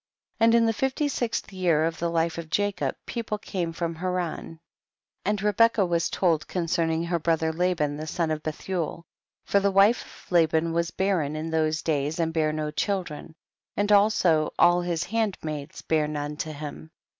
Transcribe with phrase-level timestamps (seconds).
[0.39, 0.45] 26.
[0.47, 4.59] And in the fifty sixth year of the life of Jacob, people came from Haran,
[5.23, 9.05] and Rebecca was told con cerning her brother Laban the son of Bethuel.
[9.45, 9.45] 27.
[9.45, 13.35] For the wife of Laban was barren in those days, and bare no children,
[13.77, 16.89] and also all his handmaids bare none to him.